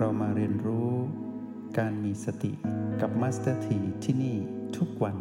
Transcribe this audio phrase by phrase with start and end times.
[0.00, 0.90] เรามาเรียนรู้
[1.78, 2.52] การมีสติ
[3.00, 4.36] กับ Master T ที่นี่
[4.76, 5.16] ทุกวัน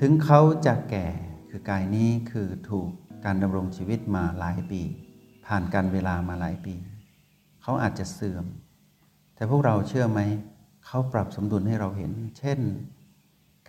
[0.00, 1.06] ถึงเขาจะแก่
[1.50, 2.90] คือกายนี้คือถูก
[3.24, 4.82] การดำรงชีวิตมาหลายปี
[5.46, 6.74] ผ่านการเวลามาหลายปี
[7.62, 8.44] เขาอาจจะเสื่อม
[9.34, 10.20] แต่พวกเราเชื่อไหม
[10.86, 12.58] เขาปรับสมดุลให้เราเห็น เช่น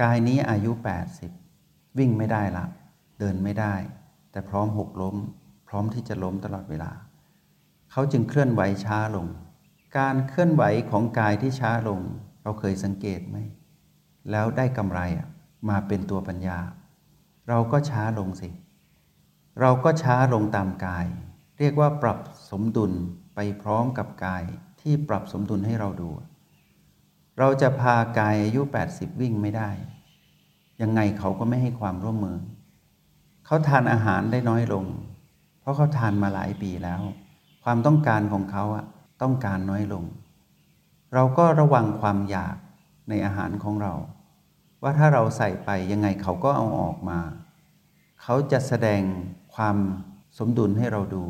[0.02, 0.72] กายนี้อายุ
[1.36, 2.66] 80 วิ่งไม่ได้ละ
[3.20, 3.74] เดินไม่ได้
[4.32, 5.16] แต่พร้อมหกล้ม
[5.68, 6.92] พร้อมที่จะล้มตลอดเวลา
[7.96, 9.28] เขาจึงเคลื่อนไหวช้าลง
[9.98, 12.00] การเคลื่อนไหวของกายที่ช้าลง
[12.44, 13.38] เราเคยสังเกตไหม
[14.32, 15.00] แล้วได้กำไร
[15.70, 16.60] มาเป็นตัวปัญญา
[17.50, 18.50] เราก็ช้าลงสิ
[19.62, 21.06] เราก็ช้าลงตามกาย
[21.60, 22.20] เรียกว่าปรับ
[22.52, 22.92] สมดุล
[23.36, 24.44] ไปพร้อมกับกาย
[24.82, 26.10] ที่ปรับสมดุลให้เราดู
[27.40, 29.70] เราจะพากายอายุ 80 วิ่งไม่ได้
[30.82, 32.38] ยังไงเขาก็ไม่ให้ความร่วมมือ
[33.46, 34.86] เขาทานอาหารได้น้อยลง
[35.60, 37.02] เพราะเขาทานมาหลายปีแล้ว
[37.64, 38.86] ความต้องการของเขาอะ
[39.22, 40.06] ต้องการน้อยลง
[41.14, 42.56] เราก็ระวังความอยาก
[43.10, 43.94] ในอาหารของเรา
[44.82, 47.20] ว่าถ้าเราใส่ไปยังไงเขาก็เอาออกมา
[48.22, 49.02] เขาจะแสดง
[49.56, 49.78] ความ
[50.38, 51.26] สมดุลให้เราดู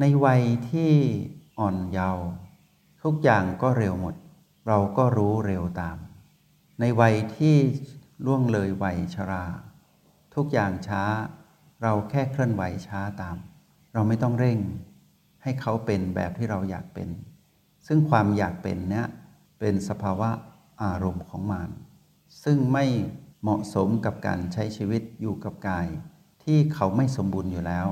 [0.00, 0.92] ในวัยที่
[1.58, 2.26] อ่อนเยาว์
[3.02, 4.14] ทุกอย่างก็เร็วหมด
[4.68, 5.96] เราก็รู้เร็วตาม
[6.80, 7.56] ในวัยที่
[8.24, 9.44] ล่วงเลยวัยชรา
[10.34, 11.02] ทุกอย่างช้า
[11.82, 13.36] เราแค่เคลื่อนไหวช้าตาม
[13.94, 14.58] เราไม่ต้องเร่ง
[15.46, 17.08] ให้เขาเป็นแบบที่เราอยากเป็น
[17.86, 19.06] ซึ่งความอยากเป็นเนี้ย
[19.60, 20.30] เป็นสภาวะ
[20.82, 21.70] อารมณ์ของมาร
[22.44, 22.84] ซึ่งไม่
[23.42, 25.86] เหมาะสมกับการใช้ชีวิตอยู่กับกาย
[26.44, 27.86] ที่เขาไม่สมบูรณ์อยู่แล้ว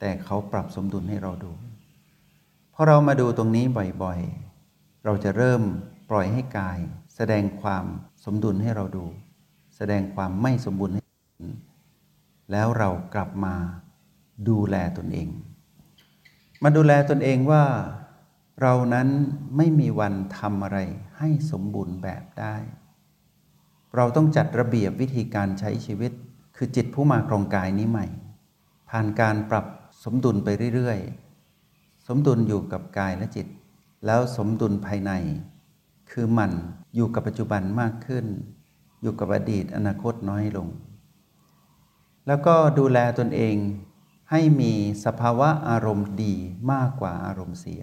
[0.00, 1.52] แต่เขาปรับสมดุลให้เราดู
[2.74, 3.64] พอเรามาดูตรงนี้
[4.02, 5.62] บ่อยๆ เราจะเริ่ม
[6.10, 6.78] ปล่อยให้กาย
[7.16, 7.84] แสดงความ
[8.24, 9.06] สมดุลให้เราดู
[9.76, 11.46] แสดงความไม่สมบูรณ์ให้เห็น
[12.52, 13.54] แล้วเรากลับมา
[14.48, 15.28] ดูแลตนเอง
[16.62, 17.64] มาดูแลตนเองว่า
[18.62, 19.08] เรานั้น
[19.56, 20.78] ไม่มีวันทำอะไร
[21.18, 22.56] ให้สมบูรณ์แบบได้
[23.96, 26.12] เราต้องจัดระเบียบวิธีการใช้ชีวิต
[26.56, 28.06] คือจิตผู้มาครองกายนี้ใหม่
[28.90, 29.66] ผ่านการปรับ
[30.04, 33.46] สมดุลไปเรื่อยๆ สมดุลอยู่กับกายและจิต
[34.06, 35.12] แล้วสมดุลภายใน
[36.10, 36.52] คือมัน
[36.94, 38.26] อยู่กับปัจจุบันมากขึ้น
[39.02, 40.68] อยู่กับอดีตอนาคตน้อยลง
[42.26, 43.56] แล้วก็ดูแลตนเอง
[44.30, 44.72] ให้มี
[45.04, 46.34] สภาวะอารมณ์ดี
[46.72, 47.82] มากกว่าอารมณ์เสีย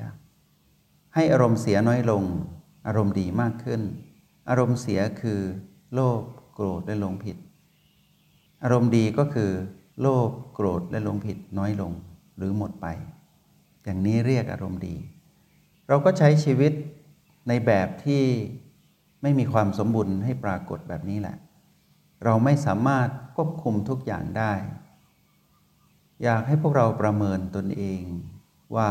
[1.15, 2.23] ให้อารมณ์เสียน้อยลง
[2.87, 3.81] อารมณ์ดีมากขึ้น
[4.49, 5.41] อารมณ์เสียคือ
[5.93, 6.21] โลภ
[6.53, 7.37] โกรธและหลงผิด
[8.63, 9.51] อารมณ์ดีก็คือ
[10.01, 11.91] โลภโกรธและหลงผิดน้อยลง
[12.37, 12.87] หรือหมดไป
[13.83, 14.95] อย่างนี้เรียกอารมณ์ดี
[15.87, 16.73] เราก็ใช้ชีวิต
[17.47, 18.23] ในแบบที่
[19.21, 21.37] ไม่มีความสมบูรณ์ให้ปรากฏแบบนี้แหละ
[22.23, 24.53] เราไม่สามารถควบคุมทุกอย่างได้
[26.23, 28.01] อยากให้พวกเราประเมินตนเอง
[28.75, 28.89] ว่า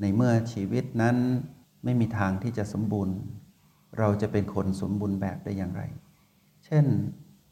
[0.00, 1.16] ในเมื่อชีวิตนั้น
[1.84, 3.16] ไม่มีทางที่จะสมบูรณ์
[3.98, 5.82] เราจะเป็นคนสมบูรณ์แบบได้อย่างไร
[6.64, 6.84] เช่น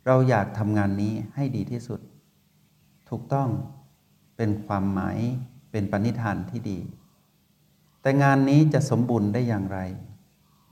[0.07, 2.01] เราอยากทำงานนี้ให้ดีที่สุด
[3.09, 3.49] ถูกต้อง
[4.37, 5.19] เป็นความหมาย
[5.71, 6.79] เป็นปณิธานที่ดี
[8.03, 9.79] แต่งานนี้จะสมบูรณ์ได้อย่างไร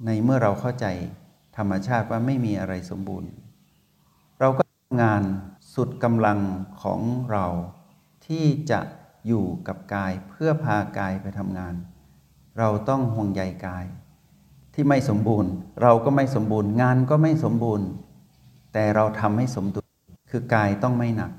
[0.07, 0.87] ในเมื่อเราเข้าใจ
[1.57, 3.31] ธรรมชาติว่าไม่มีอะไรสมบูรณ์
[4.41, 5.23] เราก็ทำงาน
[5.75, 6.39] สุดกำลัง
[6.83, 7.47] ของเรา
[8.27, 8.81] ที่จะ
[9.27, 11.75] อยู่กับกายเพื่อพากายไปทำงาน
[12.59, 13.85] เราต้องห่วงใยกาย
[14.75, 15.51] ที่ไม่สมบูรณ์
[15.83, 17.87] เราก็ไม่สมบูรณ์ งานก็ไม่สมบูรณ์
[18.73, 19.87] แต่เราทำให้สมดุล
[20.31, 21.33] คือกายต้องไม่หนัก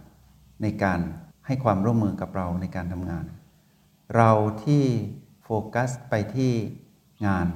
[0.62, 1.00] ในการ
[1.46, 3.26] ให้ความร่วมมือกับเราในการทำงาน
[4.16, 4.31] เรา
[4.64, 4.84] ที่
[5.44, 6.53] โฟกัสไปที่
[7.28, 7.47] งาน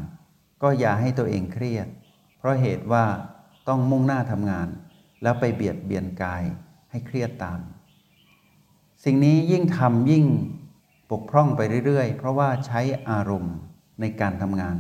[0.62, 1.88] ก็อย่าให้ตัวเองเครียด
[2.38, 3.06] เพราะเหตุว่า
[3.68, 4.68] ต้องมุ่งหน้าทำงาน
[5.22, 6.44] แล้วไปเบียดเบียนกาย
[6.92, 7.60] ให้เครียดตาม
[9.04, 10.26] สิ่งนี้ยิ่งทำยิ่ง
[11.12, 13.56] ปกพร่องไปเรื่อยๆ เพราะว่าใช้อารมณ์
[14.02, 14.78] ในการทำงาน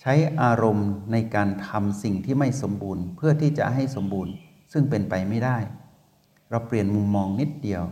[0.00, 4.32] ใช้อารมณ์ในการทำสิ่งที่ไม่สมบูรณ์ เพื่อที่จะให้สมบูรณ์
[4.72, 5.58] ซึ่งเป็นไปไม่ได้
[6.50, 7.84] เราเปลี่ยนมุมมองนิดเดียว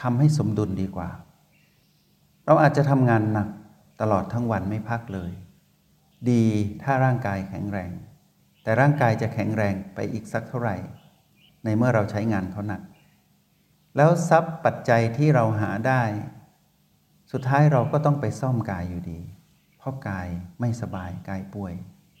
[0.00, 1.10] ทำให้สมดุลดีกว่า
[2.46, 3.48] เราอาจจะทำงานหนัก
[4.00, 5.30] ตลอดทั้งวันไม่พักเลย
[6.30, 6.44] ดี
[6.82, 7.90] ถ้าร่างกายแข็งแรง
[8.62, 10.76] แต่ร่างกายจะแข็งแรงไปอีกสักเท่าไหร่
[11.64, 12.80] ในเมื่อเราใช้งานเขาหนัก
[13.96, 16.02] แล้วทรัพย์ปัจจัยที่เราหาได้
[17.32, 19.20] สุดท้ายเราก็ต้องไปซ่อมกายอยู่ดี
[19.78, 20.28] เพราะกาย
[20.60, 21.74] ไม่สบายกายป่วย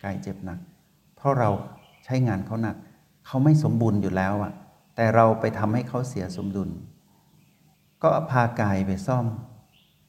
[0.04, 0.58] กายเจ็บหนัก
[1.16, 1.50] เพราะเรา
[2.04, 2.76] ใช้งานเขาหนัก
[3.26, 4.52] เขาไม่สมบูรณ์อยู่แล้วอะ
[4.96, 6.70] แต่เราไปทำให้เขาเสียสมดุล
[8.02, 9.26] ก็พากายไปซ่อม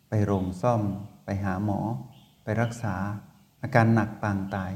[0.10, 0.82] ไปโรงซ่อม
[1.26, 1.80] ไปหาหมอ
[2.44, 2.96] ไปรักษา
[3.62, 4.72] อาการหนักปางตาย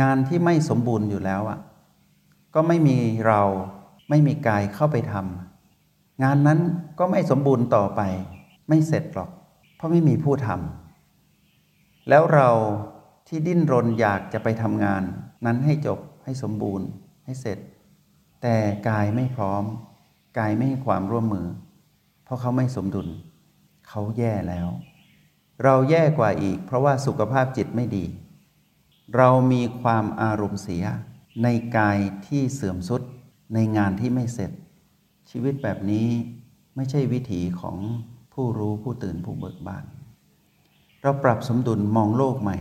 [0.00, 1.58] งานที่ไม่สมบูรณ์อยู่แล้วอะ
[2.54, 3.42] ก็ไม่มีเรา
[4.08, 5.49] ไม่มีกายเข้าไปทำ
[6.22, 6.60] งานนั้น
[6.98, 8.00] ก็ไม่สมบูรณ์ต่อไป
[8.68, 9.30] ไม่เสร็จหรอก
[9.76, 12.50] เพราะไม่มีผู้ทำแล้วเรา
[13.28, 15.02] ที่ดิ้นรนอยากจะไปทำงาน
[15.46, 16.86] นั้นให้จบให้สมบูรณ์
[17.24, 17.58] ให้เสร็จ
[18.42, 18.56] แต่
[18.88, 19.64] กายไม่พร้อม
[20.38, 21.46] กายไม่ให้ความร่วมมือ
[22.24, 23.08] เพราะเขาไม่สมดุล
[23.88, 24.68] เขาแย่แล้ว
[25.64, 28.04] เราแย่กว่าอีก เพราะว่าสุขภาพจิตไม่ดี
[29.16, 30.84] เรามีความอารมณ์เสีย
[31.42, 33.02] ในกายที่เสื่อมสุด
[33.54, 34.50] ในงานที่ไม่เสร็จ
[35.30, 36.08] ชีวิตแบบนี้
[36.76, 37.76] ไม่ใช่วิถีของ
[38.34, 39.84] ผู้รู้ผู้ตื่นผู้เบิกบาน
[41.02, 42.56] เราปรับสมดุลมองโลกใหม่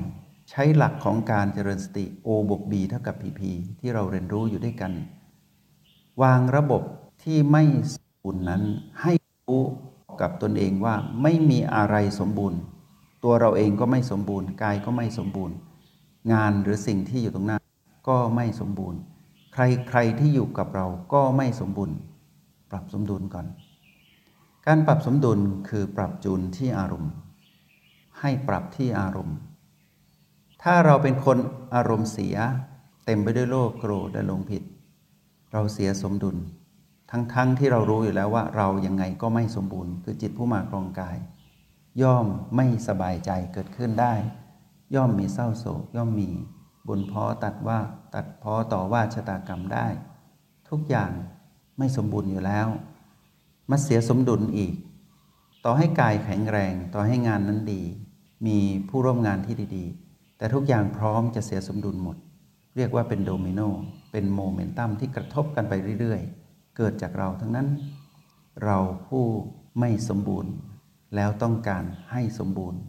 [0.49, 3.41] ใช้หลักของการเจริญสติ O บวก B เท่ากับ PP
[3.79, 4.91] ที่เราเรียนรู้อยู่ด้วยกัน
[6.21, 6.81] วางระบบ
[7.23, 7.63] ที่ไม่
[7.93, 8.63] สมบูรณ์นั้น
[9.01, 9.13] ให้
[9.45, 9.61] รู้
[10.21, 12.59] กับตนเองว่าไม่มีอะไรสมบูรณ์
[13.23, 15.55] ตัวเราเองก็ไม่สมบูรณ์ กายก็ไม่สมบูรณ์
[16.33, 17.57] งานหรือสิ่งที่อยู่ตรงหน้า
[18.09, 18.99] ก็ไม่สมบูรณ์
[19.53, 21.95] ใครใครที่อยู่กับเราก็ไม่สมบูรณ์
[22.71, 23.47] ปรับสมดุลก่อน
[24.67, 25.39] การปรับสมดุล
[25.69, 27.11] คือปรับจูนที่อารมณ์
[28.19, 29.37] ให้ปรับที่อารมณ์
[30.63, 31.37] ถ้าเราเป็นคน
[31.75, 32.35] อารมณ์เสีย
[33.05, 34.63] เต็มไปด้วยโลภโกรธและหลงผิด
[35.51, 36.37] เราเสียสมดุล
[37.11, 41.17] ทั้งๆทที่เรารู้อยู่แล้วว่าเรายังไงก็ไม่สมบูรณ์ คือจิตผู้มาครองกาย
[42.01, 42.25] ย่อม
[42.55, 44.13] ไม่สบายใจเกิดขึ้นได้
[44.95, 46.29] ย่อมมีเศร้าโศกย่อมมี
[46.87, 47.79] บุญพ้อตัดว่า
[48.15, 49.87] ตัดพ้อต่อว่าชะตากรรมได้
[50.69, 51.11] ทุกอย่าง
[51.79, 52.67] ไม่สมบูรณ์อยู่แล้ว
[53.69, 54.73] มาเสียสมดุลอีก
[55.65, 57.83] ต่อให้กายแข็งแรง ต่อให้งานนั้นดี
[58.47, 58.57] มี
[58.89, 62.17] ผู้ร่วมงานที่ดีๆ แต่ทุกอย่างพร้อมจะเสียสมดุลหมด
[62.75, 63.61] เรียกว่าเป็นโดมิโน
[64.11, 67.67] เป็นโมเมนตัมที่กระทบกันไปเรื่อยๆ เกิดจากเราทั้งนั้น
[68.63, 68.77] เรา
[69.07, 69.25] ผู้
[69.79, 70.51] ไม่สมบูรณ์
[71.15, 72.81] แล้วต้องการให้สมบูรณ์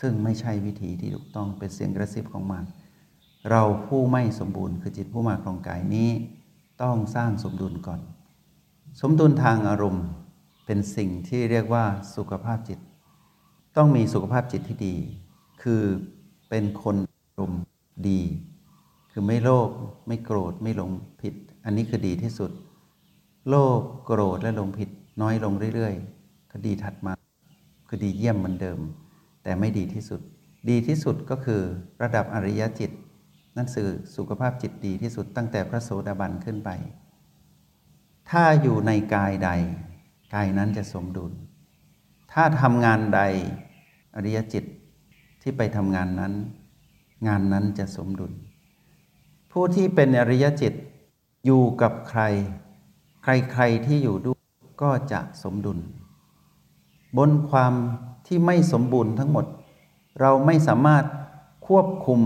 [0.00, 2.64] ซึ่งไม่ใช่วิธีที่ถูกต้องเป็นเสียงกระซิบของมัน
[3.50, 6.10] เราผู้ไม่สมบูรณ์คือจิตผู้มาครองกายนี้
[6.82, 8.00] ต้องสร้างสมดุลก่อน
[9.00, 10.04] สมดุลทางอารมณ์
[10.66, 11.84] เป็นสิ่งที่เรียกว่า
[12.16, 12.78] สุขภาพจิต
[13.76, 14.94] ต้องมีสุขภาพจิตที่ดี
[15.62, 15.82] คือ
[16.48, 16.96] เป็นคน
[17.26, 17.62] อารมณ์
[18.08, 18.20] ดี
[19.10, 19.70] คือไม่โลภ
[20.06, 20.90] ไม่โกรธไม่หลง
[21.22, 21.34] ผิด
[21.64, 22.50] อันนี้คือดีที่สุด
[23.48, 24.88] โลภโกรธและหลงผิด
[25.22, 27.12] น้อยลงเรื่อยๆ ก็ดีถัดมา
[27.88, 28.78] คือดีเยี่ยมเหมือนเดิม
[29.42, 30.20] แต่ไม่ดีที่สุด
[30.70, 31.62] ดีที่สุดก็คือ
[32.02, 32.90] ระดับอริยจิต
[33.56, 36.70] นั่นคือสุขภาพจิตดีที่สุดตั้งแต่พระโสดาบันขึ้นไป
[38.30, 39.50] ถ้าอยู่ในกายใด
[40.34, 41.32] กายนั้นจะสมดุล
[42.32, 43.20] ถ้าทำงานใด
[44.16, 44.64] อริยจิต
[45.42, 46.34] ที่ไปทำงานนั้น
[47.28, 48.32] งานนั้นจะสมดุล
[49.52, 50.72] ผู้ที่เป็นอริยจิต
[51.44, 52.22] อยู่กับใคร
[53.24, 54.40] ใครๆที่อยู่ด้วย
[54.82, 55.78] ก็จะสมดุล
[57.18, 57.72] บนความ
[58.26, 59.46] ที่ไม่สมบูรณ์ทั้งหมด
[60.20, 61.04] เราไม่สามารถ
[61.66, 62.20] ควบคุม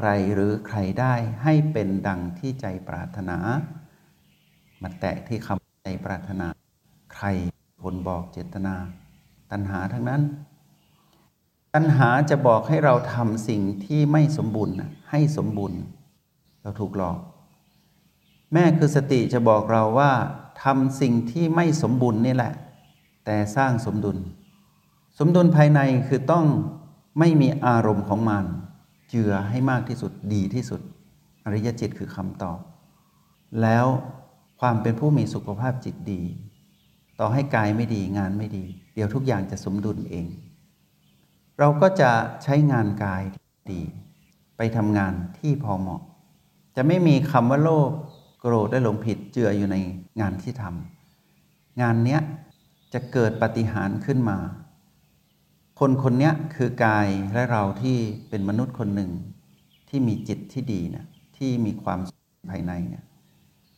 [0.00, 3.36] ไรหรือใครได้ให้เป็นดังที่ใจปรารถนา
[4.82, 6.46] มาแตะที่คำใจปรารถนา
[7.14, 7.26] ใคร
[7.82, 8.74] คนบอกเจตนา
[9.50, 10.22] ตัณหาทั้งนั้น
[11.74, 14.74] ตัณหาจะบอกให้เราทำสิ่งที่ไม่สมบูรณ์
[15.10, 15.80] ให้สมบูรณ์
[16.62, 17.18] เราถูกหลอก
[18.52, 20.12] แม่คือสติจะบอกเราว่า
[20.64, 22.52] ทำสิ่งที่ไม่สมบูรณ์นี่แหละ
[23.24, 24.18] แต่สร้างสมดุล
[25.18, 26.46] สมดุลภายในคือต้อง
[27.18, 28.44] ไม่มีอารมณ์ของมัน
[29.10, 30.80] เจือให้มากที่สุดดีที่สุด
[31.44, 32.58] อริยจิตคือคำตอบ
[33.62, 33.86] แล้ว
[34.60, 36.22] ความเป็นผู้มีสุขภาพจิตดี
[37.20, 40.26] ต่อให้กายไม่ดีงานไม่ดี เดี๋ยวทุกอย่างจะสมดุลเอง
[41.58, 42.10] เราก็จะ
[42.42, 43.22] ใช้งานกาย
[43.70, 43.82] ดี
[44.56, 46.02] ไปทำงานที่พอเหมาะ
[46.76, 47.90] จะไม่มีคำว่าโลภ
[48.40, 49.76] โกรธและหลงผิดเจืออยู่ใน
[50.20, 52.20] งานที่ทำงานเนี้ย
[52.92, 54.38] จะเกิดปฏิหารขึ้นมา
[55.78, 59.10] คนคนนี้คือกายและเราที่เป็นมนุษย์คนหนึ่ง
[59.88, 61.06] ที่มีจิตที่ดีเนี่ย
[61.36, 61.98] ที่มีความ
[62.50, 63.04] ภายในเนี่ย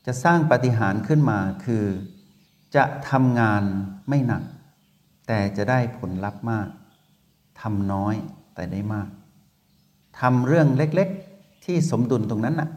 [0.06, 1.84] จะสร้างปฏิหารขึ้นมาคือ
[2.76, 3.62] จะทำงาน
[4.08, 4.42] ไม่หนัก
[5.26, 6.68] แต่จะได้ผลลัพธ์มาก
[7.60, 8.14] ทำน้อย
[8.54, 9.08] แต่ได้มาก
[10.20, 12.70] ทำเรื่องเล็กๆ ที่สมดุลตรงนั้นน่ะ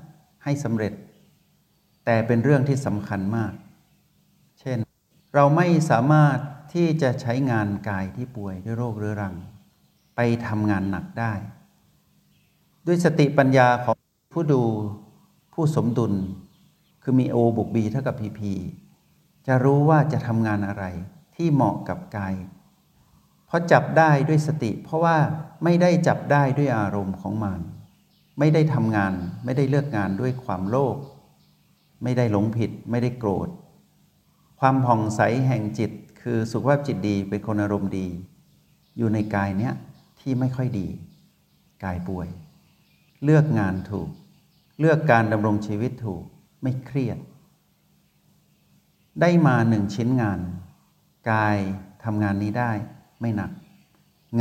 [0.44, 0.94] ให้สำเร็จ
[2.06, 3.54] แต่เป็นเรื่องที่สำคัญมาก
[4.60, 4.78] เช่น
[5.36, 6.38] เราไม่สามารถ
[6.74, 9.36] ที่จะใช้งานกายที่ป่วยด้วยโรคเรื้อรัง
[10.16, 11.34] ไปทำงานหนักได้
[12.86, 13.98] ด้วยสติปัญญาของ
[14.34, 14.64] ผู้ดู
[15.54, 16.14] ผู้สมดุล
[17.04, 18.54] คือมีโอบวกบีเท่ากับพีพี
[19.48, 20.86] จะรู้ว่าจะทำงานอะไร
[21.36, 22.36] ที่เหมาะกับกาย
[23.48, 25.18] เพราะจับได้ด้วยสติ เพราะว่า
[25.64, 27.60] ไม่ได้จับได้ด้วยอารมณ์ของมัน
[28.40, 29.14] ไม่ได้ทำงาน
[29.46, 30.98] ไม่ได้เลือกงานด้วยความโลภ
[32.04, 33.50] ไม่ได้หลงผิด ไม่ได้โกรธ
[34.60, 35.92] ความผ่องใสแห่งจิต
[36.24, 38.08] คือสุขภาพจิตดีเป็นคนอารมณ์ดี
[38.98, 39.74] อยู่ในกายเนี้ย
[40.20, 40.88] ที่ไม่ค่อยดี
[41.84, 42.28] กายป่วย
[43.24, 44.10] เลือกงานถูก
[44.80, 46.24] เลือกการดำรงชีวิตถูก
[46.62, 47.18] ไม่เครียด
[49.22, 50.40] ได้มาหนึ่งชิ้นงาน
[51.32, 51.58] กาย
[52.04, 52.72] ทำงานนี้ได้
[53.22, 53.52] ไม่หนัก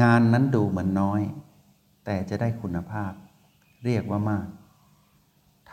[0.00, 1.22] งานนั้นดูเหมือนน้อย
[2.04, 3.12] แต่จะได้คุณภาพ
[3.84, 4.46] เรียกว่ามาก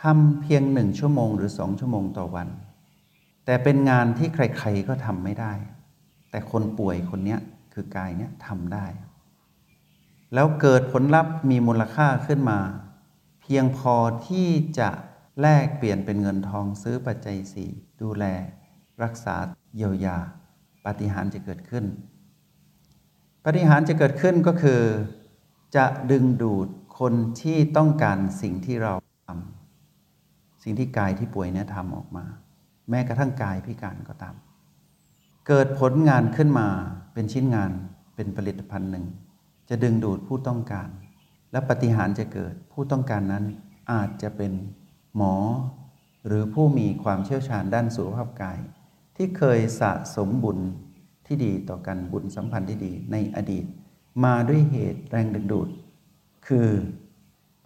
[0.02, 2.48] ทำเพียงหนึ่งชั่วโมงหรือสองชั่วโมงต่อวัน
[3.46, 5.54] แต่เป็นงานที่ใครๆก็ทำไม่ได้
[6.32, 7.38] แต่คนป่วยคนนี้
[7.74, 8.86] คือกายเนี้ยทำได้
[10.34, 12.60] แล้วเกิดผลลัพธ์มีมูลค่าขึ้นมา
[13.42, 13.96] เพียงพอ
[14.28, 14.90] ที่จะ
[15.42, 17.70] แลกเปลี่ยนเป็นเงินทองซื้อปัจจัยสี่
[18.02, 18.26] ดูแล
[19.04, 19.36] รักษา
[19.76, 20.18] เยียวยา
[20.86, 21.86] ปฏิหารจะเกิดขึ้น
[23.46, 24.82] ปฏิหารจะเกิดขึ้นก็คือ
[25.76, 26.68] จะดึงดูด
[27.00, 28.94] คนที่ต้องการสิ่งที่เรา
[29.26, 32.26] ทำสิ่งที่กายที่ป่วยเนี่ยทำออกมา
[32.90, 34.36] แม้กระทั่งกายพิการก็ตาม
[35.48, 36.68] เกิดผลงานขึ้นมา
[37.14, 37.72] เป็นชิ้นงาน
[38.16, 39.06] เป็นผลิตภัณฑ์หนึ่ง
[39.70, 40.90] จะดึงดูดผู้ต้องการ
[41.52, 43.46] และปฏิหารจะเกิดผู้ต้องการนั้น
[43.92, 44.52] อาจจะเป็น
[45.16, 45.36] หมอ
[46.26, 48.60] หรือผู้มีความเชี่ยวชาญด้านสุขภาพกาย
[49.16, 50.60] ที่เคยสะสมบุญ
[51.26, 53.66] ที่ดีต่อกันบุญสัมพันธ์ที่ดีในอดีต
[54.24, 55.70] มาด้วยเหตุแรงดึงดูด
[56.48, 56.70] คือ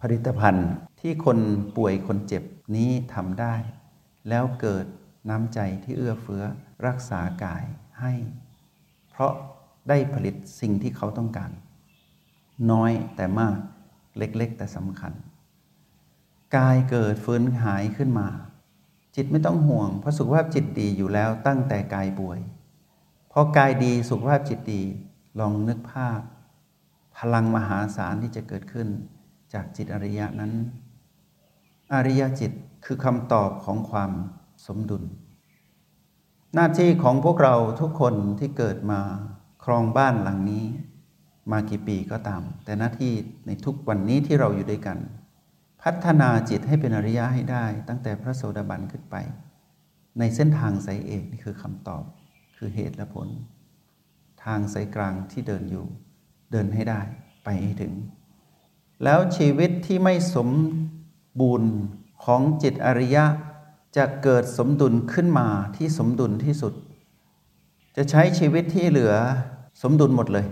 [0.00, 0.68] ผลิตภัณฑ์
[1.00, 1.38] ที่คน
[1.76, 2.42] ป่วยคนเจ็บ
[2.76, 3.54] นี้ทำได้
[4.28, 4.86] แล้วเกิด
[5.28, 6.42] น้ำใจที่เอื้อเฟื้อ
[6.86, 7.64] รักษากาย
[8.00, 8.12] ให้
[9.10, 9.32] เพราะ
[9.88, 11.50] ได้ผลิตสิ่งที่เขาต้องการ
[12.70, 13.56] น้อยแต่มาก
[14.18, 15.12] เล็กๆ แต่สำคัญ
[16.56, 18.28] กายเกิดฟื้นหายขึ้นมา
[19.16, 22.38] จิตไม่ต้องห่วง เพราะสุขภาพจิตดีอยู่แล้วตั้งแต่กายป่วย
[23.32, 24.82] พอกายดีสุขภาพจิตดี
[25.40, 26.20] ลองนึกภาพ
[27.18, 28.88] พลังมหาศาลที่จะเกิดขึ้น
[29.52, 30.52] จากจิตอริยะนั้น
[31.94, 32.52] อริยจิต
[32.84, 34.10] คือคำตอบของความ
[34.66, 35.02] สมดุล
[36.54, 39.00] หน้าที่ของพวกเราทุกคนที่เกิดมา
[39.64, 40.64] ครองบ้านหลังนี้
[41.52, 43.12] มากี่ปีก็ตาม แต่หน้าที่
[43.46, 44.98] ในทุกวันนี้ที่เราอยู่ด้วยกัน
[45.82, 49.16] พัฒนาจิตให้เป็นอริยะให้ได้ ตั้งแต่พระโสดาบันขึ้นไป
[50.18, 52.04] ในเส้นทางสายเอกนี่คือคำตอบ
[52.56, 53.28] คือเหตุและผล
[54.44, 55.86] ทางสายกลางที่เดินอยู่
[56.52, 57.00] เดินให้ได้
[57.44, 57.94] ไปให้ถึง
[59.04, 60.48] แล้วชีวิตที่ไม่สม
[61.40, 61.72] บูรณ์
[62.24, 63.24] ของจิตอริยะ
[63.96, 66.74] จะเกิดสมดุลขึ้นมาที่สมดุลที่สุด
[67.96, 69.12] จะใช้ชีวิตที่เหลือ
[69.82, 70.46] สมดุลหมดเลย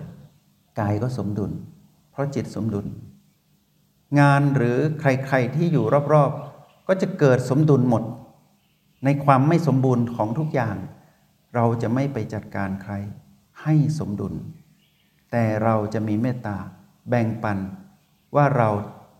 [0.79, 1.51] กายก็สมดุล
[2.11, 2.87] เพราะจิตสมดุล
[4.21, 8.05] งานหรือใครๆที่อยู่รอบๆ ก็จะเกิดสมดุลหมด
[9.05, 10.77] ในความไม่สมบูรณ์ของทุกอย่าง
[11.55, 12.93] เราจะไม่ไปจัดการใคร
[13.63, 14.35] ให้สมดุล
[15.31, 16.57] แต่เราจะมีเมตตา
[17.09, 17.59] แบ่งปัน
[18.37, 18.69] ว่าเรา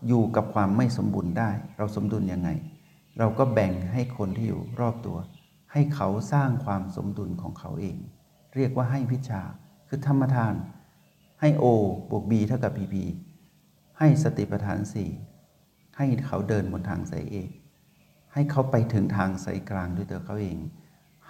[0.07, 2.49] อยู่กับความไม่สมบูรณ์ได้ เราสมดุลยังไง
[3.17, 5.17] เราก็แบ่งให้คนที่อยู่รอบตัว
[5.71, 7.97] ให้เขาสร้างความสมดุลของเขาเอง
[8.55, 9.41] เรียกว่าให้วิชา
[9.87, 10.53] คือธรรมทาน
[11.41, 11.65] ให้ O
[12.09, 12.95] บวก B เท่ากับ PP
[13.99, 15.09] ให้สติปัฏฐานสี่
[15.97, 17.49] ให้เขาเดินบนทางสายเอก
[18.33, 20.57] ให้เขาไปถึงทางสายกลางด้วยตัวเขาเอง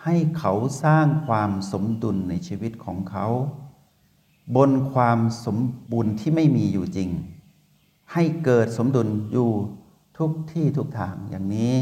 [0.04, 3.28] ให้เขาสร้างความสมดุลในชีวิตของเขา
[4.56, 5.58] บนความสม
[5.92, 7.10] บูรณ์ที่ไม่มีอยู่จริง
[8.14, 9.50] ให้เกิดสมดุลอยู่
[10.18, 11.74] ทุกที่ทุกทางอย่างนี้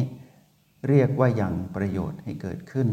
[0.88, 2.90] เรียกว่าอย่างประโยชน์ให้เกิดขึ้น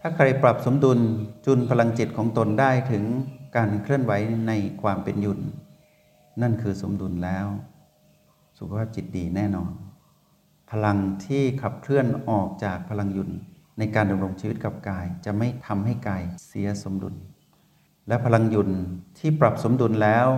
[0.00, 0.98] ถ้าใครปรับสมดุล
[1.46, 3.04] จุนพลังจิตของตนได้ถึง
[3.56, 4.12] การเคลื่อนไหว
[4.46, 4.52] ใน
[4.82, 5.38] ความเป็นหยุด
[6.42, 7.46] นั่นคือสมดุลแล้ว
[8.58, 9.72] สุขภาพจิตดีแน่นอน
[10.70, 13.28] พลังที่ขับเคลื่อนออกจากพลังหยุด
[13.78, 17.14] ในการดำรงชีวิตกับกาย จะไม่ทำให้กายเสียสมดุล
[18.08, 18.68] และพลังหยุด
[19.18, 20.28] ที่ปรับสมดุลแล้ว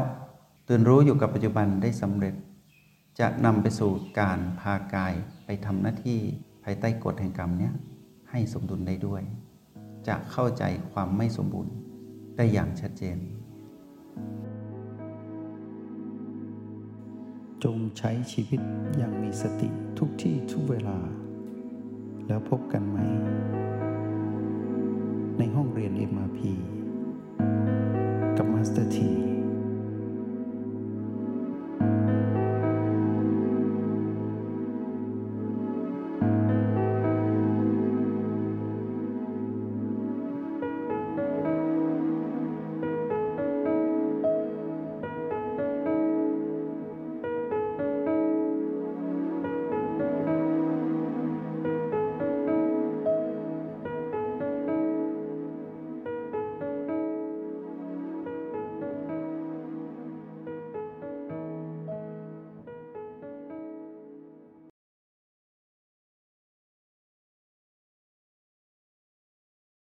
[0.69, 2.35] ตื่นรู้อยู่กับปัจจุบันได้สำเร็จ
[3.21, 6.21] จะนำไปสู่การพากายไปทำหน้าที่
[6.65, 7.75] ภายใต้กฎแห่งกรรมเนี้ย
[8.31, 9.23] ให้สมดุลได้ด้วย
[10.09, 11.75] จะเข้าใจความไม่สมบูรณ์
[12.37, 13.19] ได้อย่างชัดเจน
[17.65, 18.61] จงใช้ชีวิต
[18.97, 19.69] อย่างมีสติ
[19.99, 20.99] ทุกที่ทุกเวลา
[22.27, 22.99] แล้วพบกันไหม
[25.39, 26.39] ในห้องเรียน MRP
[28.37, 29.11] กับ Master T